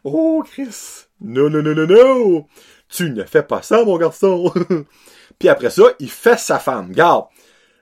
Oh, 0.04 0.44
Chris. 0.46 1.06
Non, 1.22 1.50
non, 1.50 1.62
non, 1.62 1.76
non, 1.76 1.88
non. 1.88 2.46
Tu 2.90 3.12
ne 3.12 3.24
fais 3.24 3.44
pas 3.44 3.62
ça, 3.62 3.86
mon 3.86 3.98
garçon. 3.98 4.52
Puis 5.40 5.48
après 5.48 5.70
ça, 5.70 5.84
il 6.00 6.10
fait 6.10 6.40
sa 6.40 6.60
femme. 6.60 6.92
Garde, 6.92 7.28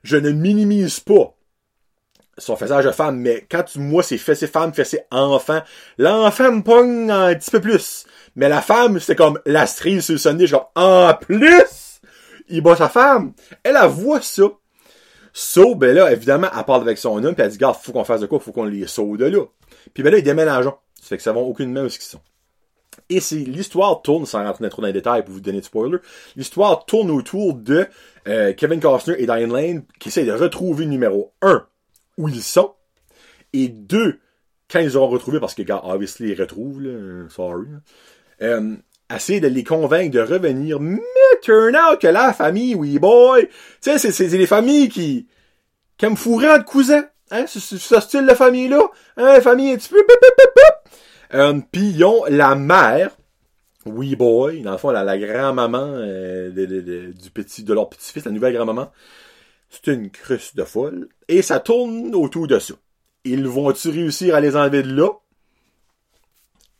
je 0.03 0.17
ne 0.17 0.31
minimise 0.31 0.99
pas 0.99 1.35
son 2.37 2.55
faisage 2.55 2.85
de 2.85 2.91
femme, 2.91 3.19
mais 3.19 3.45
quand 3.49 3.63
tu, 3.63 3.79
moi, 3.79 4.03
c'est 4.03 4.17
fait 4.17 4.35
ses 4.35 4.47
femmes, 4.47 4.73
fait 4.73 4.85
ses 4.85 5.01
enfants, 5.11 5.61
l'enfant 5.97 6.51
me 6.51 6.63
pogne 6.63 7.09
un 7.11 7.35
petit 7.35 7.51
peu 7.51 7.61
plus. 7.61 8.05
Mais 8.35 8.49
la 8.49 8.61
femme, 8.61 8.99
c'est 8.99 9.15
comme 9.15 9.39
la 9.45 9.67
cerise 9.67 10.05
sur 10.05 10.13
le 10.13 10.19
sonnet, 10.19 10.47
genre, 10.47 10.71
en 10.75 11.13
plus, 11.13 12.01
il 12.49 12.61
bat 12.61 12.75
sa 12.75 12.89
femme. 12.89 13.33
Elle, 13.63 13.77
a 13.77 13.87
voit 13.87 14.21
ça. 14.21 14.43
So, 15.33 15.75
ben 15.75 15.95
là, 15.95 16.11
évidemment, 16.11 16.47
elle 16.55 16.63
parle 16.63 16.81
avec 16.81 16.97
son 16.97 17.23
homme, 17.23 17.35
puis 17.35 17.43
elle 17.43 17.51
dit, 17.51 17.57
garde, 17.57 17.77
faut 17.81 17.91
qu'on 17.91 18.03
fasse 18.03 18.21
de 18.21 18.25
quoi, 18.25 18.39
faut 18.39 18.51
qu'on 18.51 18.65
les 18.65 18.87
sauve 18.87 19.17
de 19.17 19.25
là. 19.25 19.45
Puis 19.93 20.03
ben 20.03 20.11
là, 20.11 20.17
ils 20.17 20.23
déménagent. 20.23 20.65
Ça 20.65 21.07
fait 21.07 21.17
que 21.17 21.23
ça 21.23 21.33
va 21.33 21.39
aucune 21.39 21.71
main 21.71 21.83
où 21.83 21.87
ils 21.87 21.91
sont. 21.91 22.21
Et 23.09 23.19
c'est 23.19 23.35
l'histoire 23.35 24.01
tourne, 24.01 24.25
sans 24.25 24.43
rentrer 24.43 24.69
trop 24.69 24.81
dans 24.81 24.87
les 24.87 24.93
détails 24.93 25.23
pour 25.23 25.33
vous 25.33 25.41
donner 25.41 25.59
de 25.59 25.65
spoiler, 25.65 25.97
l'histoire 26.35 26.85
tourne 26.85 27.09
autour 27.11 27.55
de 27.55 27.87
euh, 28.27 28.53
Kevin 28.53 28.79
Costner 28.79 29.15
et 29.17 29.25
Diane 29.25 29.51
Lane 29.51 29.83
qui 29.99 30.09
essayent 30.09 30.25
de 30.25 30.31
retrouver 30.31 30.85
numéro 30.85 31.33
1 31.41 31.65
où 32.17 32.27
ils 32.27 32.43
sont, 32.43 32.73
et 33.53 33.67
deux, 33.67 34.19
quand 34.69 34.79
ils 34.79 34.95
auront 34.95 35.09
retrouvé, 35.09 35.39
parce 35.39 35.55
que, 35.55 35.63
gars, 35.63 35.81
obviously, 35.83 36.29
ils 36.29 36.39
retrouvent, 36.39 36.81
là, 36.81 37.27
sorry, 37.29 37.67
euh, 38.41 38.75
essayer 39.15 39.39
de 39.39 39.47
les 39.47 39.63
convaincre 39.63 40.11
de 40.11 40.21
revenir, 40.21 40.79
mais 40.79 40.99
turn 41.41 41.75
out 41.75 41.99
que 41.99 42.07
la 42.07 42.33
famille, 42.33 42.75
oui 42.75 42.99
boy, 42.99 43.47
tu 43.81 43.97
sais, 43.97 44.11
c'est 44.11 44.27
les 44.27 44.47
familles 44.47 44.89
qui, 44.89 45.27
qui 45.97 46.05
aiment 46.05 46.17
fourrer 46.17 46.49
entre 46.49 46.65
cousins, 46.65 47.05
hein, 47.31 47.45
c'est 47.47 47.59
ce 47.59 47.99
style 47.99 48.27
de 48.27 48.33
famille-là, 48.33 48.81
hein, 49.17 49.41
famille 49.41 49.71
un 49.71 49.77
petit 49.77 49.89
peu, 49.89 50.05
euh, 51.33 51.59
pis 51.71 51.93
ils 51.95 52.03
ont 52.03 52.23
la 52.29 52.55
mère, 52.55 53.11
oui 53.85 54.15
boy, 54.15 54.61
dans 54.61 54.73
le 54.73 54.77
fond, 54.77 54.91
la, 54.91 55.03
la 55.03 55.17
grand-maman 55.17 55.85
euh, 55.85 56.51
du 56.51 57.31
petit, 57.31 57.63
de 57.63 57.73
leur 57.73 57.89
petit-fils, 57.89 58.25
la 58.25 58.31
nouvelle 58.31 58.53
grand-maman, 58.53 58.91
c'est 59.71 59.87
une 59.87 60.09
cruce 60.11 60.53
de 60.53 60.65
folle. 60.65 61.07
Et 61.29 61.41
ça 61.41 61.61
tourne 61.61 62.13
autour 62.13 62.45
de 62.45 62.59
ça. 62.59 62.73
Ils 63.23 63.47
vont-tu 63.47 63.89
réussir 63.89 64.35
à 64.35 64.41
les 64.41 64.57
enlever 64.57 64.83
de 64.83 64.93
là? 64.93 65.09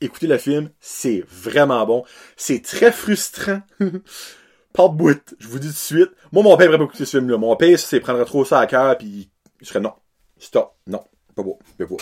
Écoutez 0.02 0.28
le 0.28 0.38
film, 0.38 0.70
c'est 0.80 1.24
vraiment 1.28 1.86
bon. 1.86 2.04
C'est 2.36 2.64
très 2.64 2.92
frustrant. 2.92 3.62
Pas 4.74 4.88
de 4.88 4.94
bout, 4.94 5.36
je 5.40 5.48
vous 5.48 5.60
dis 5.60 5.68
tout 5.68 5.74
de 5.74 5.78
suite. 5.78 6.12
Moi, 6.32 6.44
mon 6.44 6.56
père 6.56 6.68
pourrait 6.68 6.78
pas 6.78 6.86
écouter 6.86 7.06
ce 7.06 7.18
film-là. 7.18 7.38
Mon 7.38 7.56
père, 7.58 7.78
c'est 7.78 8.00
prendrait 8.00 8.24
trop 8.24 8.46
ça 8.46 8.60
à 8.60 8.68
cœur, 8.68 8.98
puis 8.98 9.30
il 9.60 9.68
serait 9.68 9.82
non. 9.82 9.94
Stop. 10.40 10.76
Non. 10.88 11.04
Pas 11.36 11.44
beau. 11.44 11.60
Pas 11.78 11.86
beau. 11.86 11.98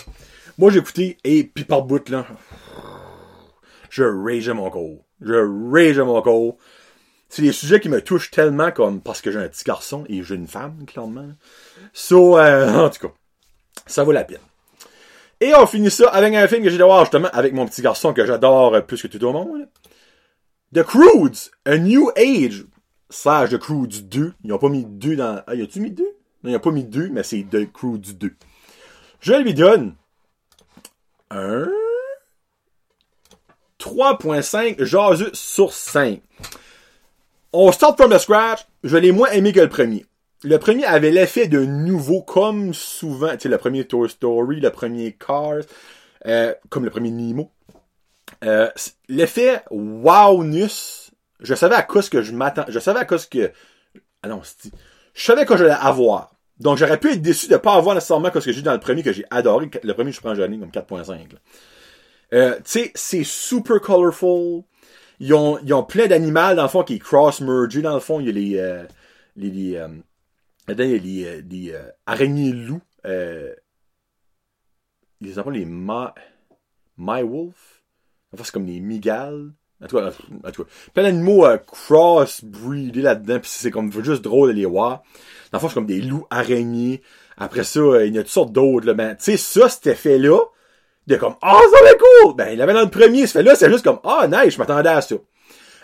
Moi, 0.59 0.69
j'ai 0.69 0.77
écouté, 0.77 1.17
et 1.23 1.43
puis 1.43 1.63
par 1.63 1.81
bout, 1.81 2.07
là. 2.09 2.27
Je 3.89 4.03
rage 4.03 4.49
mon 4.49 4.69
corps. 4.69 5.03
Je 5.19 5.33
rage 5.73 5.99
mon 5.99 6.21
corps 6.21 6.57
c'est 7.29 7.43
des 7.43 7.51
sujets 7.51 7.79
qui 7.79 7.89
me 7.89 8.01
touchent 8.01 8.31
tellement 8.31 8.71
comme 8.71 9.01
parce 9.01 9.21
que 9.21 9.31
j'ai 9.31 9.37
un 9.39 9.47
petit 9.47 9.63
garçon 9.63 10.03
et 10.09 10.23
j'ai 10.23 10.35
une 10.35 10.47
femme, 10.47 10.85
clairement. 10.85 11.29
So, 11.93 12.37
euh, 12.37 12.73
en 12.85 12.89
tout 12.89 13.07
cas, 13.07 13.13
ça 13.85 14.03
vaut 14.03 14.11
la 14.11 14.23
peine. 14.23 14.39
Et 15.41 15.53
on 15.55 15.65
finit 15.65 15.91
ça 15.91 16.09
avec 16.09 16.33
un 16.33 16.47
film 16.47 16.63
que 16.63 16.69
j'ai 16.69 16.77
de 16.77 16.83
voir 16.83 17.05
justement 17.05 17.29
avec 17.31 17.53
mon 17.53 17.65
petit 17.65 17.81
garçon 17.81 18.13
que 18.13 18.25
j'adore 18.25 18.85
plus 18.85 19.01
que 19.01 19.07
tout 19.07 19.23
au 19.23 19.31
monde. 19.31 19.69
The 20.73 20.83
Croods, 20.83 21.51
A 21.65 21.77
New 21.77 22.11
Age, 22.15 22.65
slash 23.09 23.49
The 23.49 23.57
Croods 23.57 24.03
2. 24.03 24.33
Ils 24.43 24.53
ont 24.53 24.57
pas 24.57 24.69
mis 24.69 24.85
2 24.85 25.15
dans... 25.15 25.41
Ah, 25.47 25.55
y 25.55 25.61
a-tu 25.61 25.79
mis 25.79 25.91
2? 25.91 26.03
Non, 26.43 26.51
ils 26.51 26.55
ont 26.55 26.59
pas 26.59 26.71
mis 26.71 26.83
2, 26.83 27.09
mais 27.09 27.23
c'est 27.23 27.45
The 27.49 27.71
Croods 27.71 28.13
2. 28.15 28.35
Je 29.21 29.33
lui 29.33 29.53
donne 29.53 29.95
un 31.31 31.67
3.5 33.79 34.83
jaseux 34.83 35.31
sur 35.33 35.73
5 35.73 36.21
on 37.51 37.71
start 37.71 37.97
from 37.97 38.11
the 38.11 38.19
scratch, 38.19 38.65
je 38.83 38.97
l'ai 38.97 39.11
moins 39.11 39.31
aimé 39.31 39.53
que 39.53 39.59
le 39.59 39.69
premier. 39.69 40.05
Le 40.43 40.57
premier 40.57 40.85
avait 40.85 41.11
l'effet 41.11 41.47
de 41.47 41.65
nouveau, 41.65 42.21
comme 42.21 42.73
souvent, 42.73 43.31
tu 43.31 43.41
sais, 43.41 43.49
le 43.49 43.57
premier 43.57 43.85
Toy 43.85 44.09
Story, 44.09 44.61
le 44.61 44.69
premier 44.69 45.13
Cars, 45.13 45.63
euh, 46.25 46.53
comme 46.69 46.85
le 46.85 46.91
premier 46.91 47.11
Nemo. 47.11 47.51
Euh, 48.45 48.69
l'effet 49.09 49.61
wowness, 49.69 51.11
je 51.41 51.55
savais 51.55 51.75
à 51.75 51.83
quoi 51.83 52.01
ce 52.01 52.09
que 52.09 52.21
je 52.21 52.31
m'attends, 52.31 52.65
je 52.69 52.79
savais 52.79 52.99
à 52.99 53.05
quoi 53.05 53.17
ce 53.17 53.27
que, 53.27 53.51
ah 54.23 54.29
non, 54.29 54.41
je 55.13 55.21
savais 55.21 55.45
que 55.45 55.57
j'allais 55.57 55.71
avoir. 55.71 56.31
Donc 56.57 56.77
j'aurais 56.77 56.99
pu 56.99 57.11
être 57.11 57.21
déçu 57.21 57.47
de 57.47 57.57
pas 57.57 57.73
avoir 57.73 57.95
nécessairement 57.95 58.29
ce 58.33 58.39
que 58.39 58.51
j'ai 58.51 58.61
dans 58.61 58.73
le 58.73 58.79
premier 58.79 59.03
que 59.03 59.11
j'ai 59.11 59.25
adoré. 59.31 59.69
Le 59.83 59.93
premier, 59.93 60.11
je 60.11 60.19
prends 60.19 60.35
Johnny 60.35 60.59
comme 60.59 60.71
4.5. 60.71 61.27
Euh, 62.31 62.55
tu 62.57 62.61
sais, 62.65 62.91
c'est 62.95 63.23
super 63.23 63.81
colorful 63.81 64.63
ils 65.19 65.33
ont, 65.33 65.59
ils 65.59 65.73
ont 65.73 65.83
plein 65.83 66.07
d'animaux, 66.07 66.55
dans 66.55 66.63
le 66.63 66.69
fond, 66.69 66.83
qui 66.83 66.99
cross-mergés, 66.99 67.81
dans 67.81 67.93
le 67.93 67.99
fond. 67.99 68.19
Il 68.19 68.27
y 68.27 68.29
a 68.29 68.31
les, 68.31 68.57
euh, 68.57 68.83
les, 69.35 69.49
les 69.49 69.77
euh, 70.69 70.85
il 70.85 71.19
y 71.19 71.27
a 71.27 71.35
les, 71.35 71.71
euh, 71.71 71.77
euh, 71.77 71.89
araignées 72.05 72.51
loups, 72.51 72.81
euh, 73.05 73.53
ils 75.21 75.39
appellent 75.39 75.53
les 75.53 75.65
ma, 75.65 76.13
my 76.97 77.23
wolf. 77.23 77.83
Enfin, 78.33 78.43
c'est 78.43 78.51
comme 78.51 78.65
les 78.65 78.79
migales. 78.79 79.51
En 79.81 79.87
tout 79.87 79.97
cas, 79.97 80.11
en 80.43 80.51
tout 80.51 80.63
cas 80.65 80.69
plein 80.93 81.03
d'animaux 81.03 81.45
euh, 81.45 81.57
cross-breedés 81.57 83.01
là-dedans, 83.01 83.39
puis 83.39 83.49
c'est 83.49 83.71
comme 83.71 83.91
juste 84.03 84.23
drôle 84.23 84.49
de 84.49 84.55
les 84.55 84.65
voir. 84.65 85.03
Dans 85.51 85.59
le 85.61 85.67
c'est 85.67 85.73
comme 85.73 85.85
des 85.85 86.01
loups 86.01 86.27
araignées. 86.29 87.01
Après 87.37 87.63
ça, 87.63 88.05
il 88.05 88.13
y 88.13 88.19
a 88.19 88.23
toutes 88.23 88.31
sortes 88.31 88.51
d'autres, 88.51 88.85
là. 88.85 88.93
Ben, 88.93 89.15
tu 89.15 89.23
sais, 89.23 89.37
ça, 89.37 89.69
cet 89.69 89.87
effet-là, 89.87 90.37
de 91.09 91.15
comme 91.15 91.35
ah 91.41 91.59
oh, 91.59 91.75
ça 91.75 91.83
va 91.83 91.93
cool 91.95 92.35
ben 92.35 92.49
il 92.53 92.61
avait 92.61 92.73
dans 92.73 92.81
le 92.83 92.89
premier 92.89 93.25
ce 93.25 93.33
fait 93.33 93.43
là 93.43 93.55
c'est 93.55 93.69
juste 93.69 93.83
comme 93.83 93.99
ah 94.03 94.21
oh, 94.23 94.27
nice 94.27 94.53
je 94.53 94.59
m'attendais 94.59 94.89
à 94.89 95.01
ça 95.01 95.15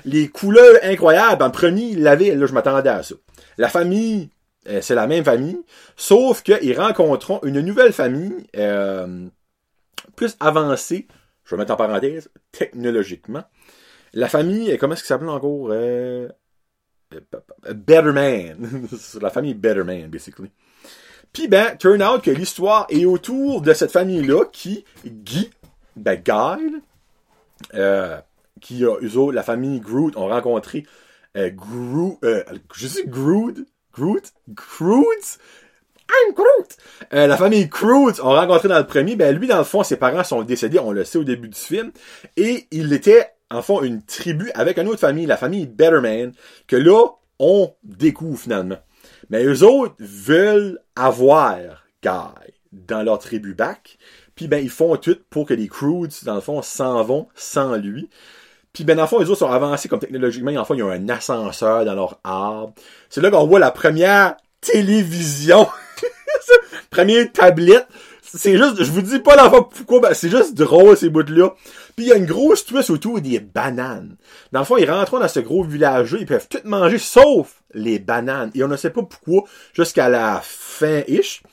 les 0.06 0.28
couleurs 0.28 0.76
incroyables 0.84 1.44
en 1.44 1.50
premier 1.50 1.84
il 1.84 2.04
l'avait 2.04 2.36
là 2.36 2.46
je 2.46 2.54
m'attendais 2.54 2.90
à 2.90 3.02
ça 3.02 3.16
la 3.58 3.68
famille 3.68 4.30
euh, 4.68 4.82
c'est 4.82 4.96
la 4.96 5.08
même 5.08 5.24
famille 5.24 5.62
sauf 5.96 6.42
qu'ils 6.44 6.80
rencontreront 6.80 7.40
une 7.44 7.62
nouvelle 7.62 7.94
famille 7.94 8.48
euh, 8.56 9.28
plus 10.16 10.36
avancée 10.40 11.08
je 11.44 11.56
vais 11.56 11.60
mettre 11.60 11.74
en 11.74 11.78
parenthèse 11.78 12.30
technologiquement. 12.52 13.44
La 14.14 14.28
famille 14.28 14.76
comment 14.78 14.94
est-ce 14.94 15.04
qu'il 15.04 15.10
s'appelle 15.10 15.30
encore 15.30 15.68
euh, 15.70 16.28
Better 17.72 18.12
Man 18.12 18.88
la 19.22 19.30
famille 19.30 19.54
Better 19.54 19.84
Man 19.84 20.08
basically. 20.08 20.52
Puis 21.36 21.50
ben, 21.50 21.76
turn 21.78 22.02
out 22.02 22.22
que 22.22 22.32
l'histoire 22.32 22.88
est 22.90 23.04
autour 23.04 23.62
de 23.62 23.74
cette 23.74 23.92
famille-là 23.92 24.46
qui, 24.54 24.86
Guy, 25.06 25.50
ben 25.98 26.16
Guy, 26.16 26.82
euh, 27.74 28.18
qui 28.62 28.86
a, 28.86 29.32
la 29.34 29.44
famille 29.44 29.82
Groot 29.82 30.16
ont 30.16 30.30
rencontré 30.30 30.86
euh, 31.36 31.50
Groot, 31.50 32.20
euh, 32.24 32.44
je 32.74 32.88
sais 32.88 33.06
Groot, 33.06 33.68
Groot, 33.96 34.34
Groot, 34.50 35.40
I'm 36.10 36.34
Groot! 36.34 36.78
Euh, 37.14 37.28
la 37.28 37.38
famille 37.38 37.68
Groot 37.68 38.20
ont 38.20 38.34
rencontré 38.34 38.68
dans 38.68 38.78
le 38.78 38.86
premier, 38.86 39.16
ben 39.16 39.36
lui, 39.36 39.48
dans 39.48 39.58
le 39.58 39.64
fond, 39.64 39.84
ses 39.84 39.96
parents 39.96 40.24
sont 40.24 40.44
décédés, 40.44 40.80
on 40.80 40.92
le 40.92 41.04
sait 41.04 41.18
au 41.18 41.24
début 41.24 41.50
du 41.50 41.60
film, 41.60 41.92
et 42.36 42.68
il 42.72 42.92
était, 42.94 43.30
en 43.50 43.62
fond, 43.62 43.82
une 43.82 44.04
tribu 44.04 44.52
avec 44.54 44.78
une 44.78 44.88
autre 44.88 45.00
famille, 45.00 45.26
la 45.26 45.38
famille 45.38 45.66
Betterman, 45.66 46.34
que 46.68 46.76
là, 46.76 47.08
on 47.40 47.74
découvre 47.84 48.40
finalement. 48.40 48.78
Mais 49.30 49.44
eux 49.44 49.64
autres 49.64 49.96
veulent 50.00 50.80
avoir 50.96 51.86
Guy 52.04 52.52
dans 52.72 53.04
leur 53.04 53.20
tribu 53.20 53.54
back. 53.54 53.98
Puis 54.36 54.48
ben 54.48 54.62
ils 54.62 54.70
font 54.70 54.98
tout 54.98 55.18
pour 55.30 55.46
que 55.46 55.54
les 55.54 55.68
Croods, 55.68 56.24
dans 56.24 56.36
le 56.36 56.42
fond, 56.42 56.62
s'en 56.62 57.04
vont 57.04 57.28
sans 57.36 57.78
lui. 57.78 58.10
Puis 58.76 58.84
ben 58.84 59.00
le 59.00 59.08
fond, 59.08 59.20
les 59.20 59.30
autres 59.30 59.40
sont 59.40 59.50
avancés 59.50 59.88
comme 59.88 60.00
technologiquement. 60.00 60.52
En 60.52 60.66
fond, 60.66 60.74
ils 60.74 60.84
ont 60.84 60.92
un 60.92 61.08
ascenseur 61.08 61.86
dans 61.86 61.96
leur 61.96 62.20
arbre. 62.26 62.74
C'est 63.10 63.22
là 63.22 63.32
qu'on 63.32 63.48
voit 63.48 63.58
la 63.58 63.72
première 63.72 64.36
télévision. 64.60 65.66
première 66.90 67.32
tablette. 67.32 67.88
c'est 68.22 68.58
juste, 68.58 68.84
je 68.84 68.92
vous 68.92 69.02
dis 69.02 69.20
pas 69.20 69.38
la 69.38 69.50
fois 69.50 69.70
pourquoi, 69.70 70.02
ben, 70.02 70.14
c'est 70.14 70.30
juste 70.30 70.56
drôle, 70.56 70.98
ces 70.98 71.08
bouts-là. 71.08 71.54
Puis 71.96 72.06
il 72.06 72.10
y 72.10 72.12
a 72.12 72.18
une 72.18 72.26
grosse 72.26 72.66
twist 72.66 72.90
autour 72.90 73.22
des 73.22 73.40
bananes. 73.40 74.18
Dans 74.52 74.60
le 74.60 74.66
fond, 74.66 74.76
ils 74.76 74.92
rentrent 74.92 75.22
dans 75.22 75.28
ce 75.30 75.40
gros 75.40 75.64
village-là, 75.64 76.20
ils 76.20 76.26
peuvent 76.26 76.50
tout 76.50 76.60
manger, 76.66 76.98
sauf 76.98 77.64
les 77.74 77.98
bananes. 77.98 78.52
Et 78.56 78.64
on 78.66 78.68
ne 78.68 78.76
sait 78.76 78.90
pas 78.90 79.04
pourquoi, 79.04 79.46
jusqu'à 79.74 80.10
la 80.10 80.42
fin-ish. 80.44 81.44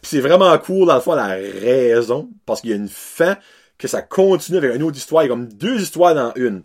Puis 0.00 0.10
c'est 0.10 0.20
vraiment 0.20 0.58
cool, 0.58 0.88
dans 0.88 0.96
le 0.96 1.00
fond, 1.00 1.14
la 1.14 1.26
raison, 1.28 2.28
parce 2.44 2.60
qu'il 2.60 2.70
y 2.70 2.72
a 2.72 2.76
une 2.76 2.88
fin, 2.88 3.36
que 3.78 3.86
ça 3.86 4.02
continue 4.02 4.58
avec 4.58 4.74
une 4.74 4.82
autre 4.82 4.96
histoire, 4.96 5.22
il 5.22 5.26
y 5.26 5.30
a 5.30 5.32
comme 5.32 5.46
deux 5.46 5.80
histoires 5.80 6.16
dans 6.16 6.32
une. 6.34 6.64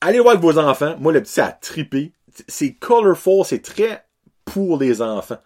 Allez 0.00 0.20
voir 0.20 0.34
avec 0.34 0.42
vos 0.42 0.58
enfants. 0.58 0.96
Moi, 0.98 1.12
le 1.12 1.22
petit, 1.22 1.40
a 1.40 1.50
trippé. 1.50 2.12
C'est 2.46 2.74
colorful, 2.74 3.44
c'est 3.44 3.62
très 3.62 4.04
pour 4.44 4.78
les 4.78 5.02
enfants. 5.02 5.38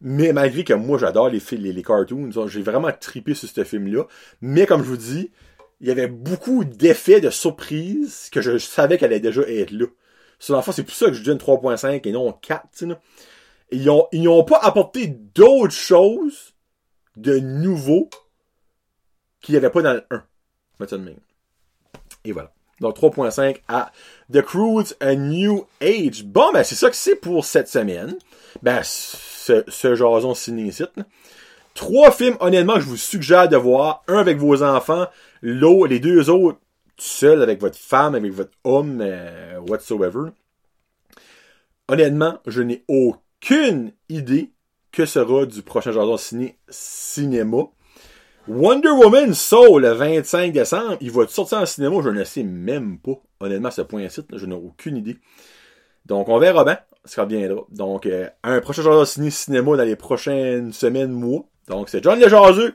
Mais 0.00 0.32
malgré 0.32 0.64
que 0.64 0.72
moi, 0.72 0.98
j'adore 0.98 1.28
les, 1.28 1.40
les, 1.52 1.72
les 1.72 1.82
cartoons, 1.82 2.30
j'ai 2.48 2.62
vraiment 2.62 2.90
trippé 2.92 3.34
sur 3.34 3.48
ce 3.48 3.64
film-là. 3.64 4.04
Mais 4.40 4.66
comme 4.66 4.82
je 4.82 4.88
vous 4.88 4.96
dis, 4.96 5.30
il 5.80 5.88
y 5.88 5.90
avait 5.90 6.08
beaucoup 6.08 6.64
d'effets 6.64 7.20
de 7.20 7.30
surprise 7.30 8.28
que 8.32 8.40
je 8.40 8.58
savais 8.58 8.98
qu'elle 8.98 9.12
allait 9.12 9.20
déjà 9.20 9.42
être 9.42 9.70
là. 9.72 9.86
Sur 10.38 10.54
l'enfant, 10.54 10.72
c'est 10.72 10.82
pour 10.82 10.94
ça 10.94 11.06
que 11.06 11.12
je 11.12 11.22
dis 11.22 11.30
une 11.30 11.38
3.5 11.38 12.08
et 12.08 12.12
non 12.12 12.32
4. 12.32 12.84
Ils 13.70 13.90
ont, 13.90 14.08
ils 14.10 14.22
n'ont 14.22 14.44
pas 14.44 14.58
apporté 14.58 15.06
d'autres 15.06 15.74
choses 15.74 16.54
de 17.16 17.38
nouveau 17.38 18.10
qu'il 19.40 19.52
n'y 19.52 19.58
avait 19.58 19.70
pas 19.70 19.82
dans 19.82 19.92
le 19.92 20.04
1. 20.10 20.24
Et 22.24 22.32
voilà. 22.32 22.52
Donc 22.82 22.98
3.5 22.98 23.60
à 23.68 23.92
The 24.32 24.42
Cruise 24.42 24.96
A 25.00 25.14
New 25.14 25.66
Age. 25.80 26.24
Bon, 26.24 26.52
ben 26.52 26.62
c'est 26.64 26.74
ça 26.74 26.90
que 26.90 26.96
c'est 26.96 27.16
pour 27.16 27.44
cette 27.44 27.68
semaine. 27.68 28.16
Ben, 28.62 28.80
ce, 28.82 29.64
ce 29.68 29.94
jason 29.94 30.34
ciné 30.34 30.70
Trois 31.74 32.10
films, 32.10 32.36
honnêtement, 32.40 32.74
que 32.74 32.80
je 32.80 32.86
vous 32.86 32.96
suggère 32.96 33.48
de 33.48 33.56
voir. 33.56 34.04
Un 34.08 34.18
avec 34.18 34.36
vos 34.36 34.62
enfants, 34.62 35.06
les 35.42 36.00
deux 36.00 36.28
autres, 36.28 36.58
seul 36.98 37.42
avec 37.42 37.60
votre 37.60 37.78
femme, 37.78 38.14
avec 38.14 38.32
votre 38.32 38.52
homme, 38.64 38.98
euh, 39.00 39.58
whatsoever. 39.68 40.30
Honnêtement, 41.88 42.38
je 42.46 42.62
n'ai 42.62 42.84
aucune 42.88 43.92
idée 44.08 44.50
que 44.92 45.06
sera 45.06 45.46
du 45.46 45.62
prochain 45.62 45.92
jason 45.92 46.16
ciné 46.18 46.58
cinéma. 46.68 47.64
Wonder 48.48 48.90
Woman 48.90 49.34
Soul 49.34 49.82
le 49.82 49.92
25 49.92 50.52
décembre. 50.52 50.96
Il 51.00 51.10
va 51.10 51.26
sortir 51.28 51.58
en 51.58 51.66
cinéma, 51.66 51.96
je 52.02 52.08
ne 52.08 52.24
sais 52.24 52.42
même 52.42 52.98
pas. 52.98 53.20
Honnêtement, 53.40 53.70
ce 53.70 53.82
point-ci, 53.82 54.22
je 54.34 54.46
n'ai 54.46 54.54
aucune 54.54 54.96
idée. 54.96 55.16
Donc, 56.06 56.28
on 56.28 56.38
verra 56.38 56.64
bien 56.64 56.78
ce 57.04 57.20
reviendra. 57.20 57.64
Donc, 57.70 58.06
euh, 58.06 58.28
un 58.42 58.60
prochain 58.60 58.82
genre 58.82 59.00
de 59.00 59.30
cinéma 59.30 59.76
dans 59.76 59.84
les 59.84 59.96
prochaines 59.96 60.72
semaines, 60.72 61.12
mois. 61.12 61.44
Donc, 61.68 61.88
c'est 61.88 62.02
John 62.02 62.18
Lejarzeux 62.18 62.74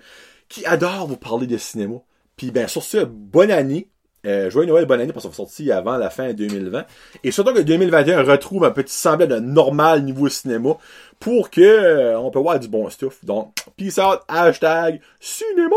qui 0.49 0.65
adore 0.65 1.07
vous 1.07 1.17
parler 1.17 1.47
de 1.47 1.57
cinéma. 1.57 1.95
Puis, 2.35 2.51
ben, 2.51 2.67
sur 2.67 2.83
ce, 2.83 3.03
bonne 3.03 3.51
année. 3.51 3.89
Euh, 4.27 4.49
joyeux 4.49 4.67
Noël, 4.67 4.85
bonne 4.85 4.99
année, 4.99 5.13
parce 5.13 5.23
qu'on 5.23 5.29
va 5.29 5.35
sortir 5.35 5.77
avant 5.77 5.97
la 5.97 6.09
fin 6.09 6.33
2020. 6.33 6.85
Et 7.23 7.31
surtout 7.31 7.53
que 7.53 7.61
2021 7.61 8.23
retrouve 8.23 8.65
un 8.65 8.71
petit 8.71 8.93
semblant 8.93 9.25
de 9.27 9.39
normal 9.39 10.03
niveau 10.03 10.27
cinéma 10.27 10.77
pour 11.19 11.49
que 11.49 11.61
euh, 11.61 12.19
on 12.19 12.29
peut 12.29 12.39
voir 12.39 12.59
du 12.59 12.67
bon 12.67 12.89
stuff. 12.89 13.23
Donc, 13.23 13.53
peace 13.77 13.99
out, 13.99 14.19
hashtag 14.27 14.99
cinéma! 15.19 15.75